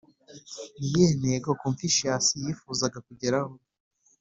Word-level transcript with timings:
ni 0.77 0.83
iyihe 0.89 1.11
ntego 1.21 1.49
confucius 1.61 2.25
yifuzaga 2.41 2.97
kugeraho? 3.07 3.53